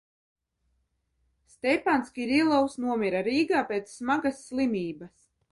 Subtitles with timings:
[1.51, 5.17] Stepans Kirilovs nomira Rīgā pēc smagas slimības.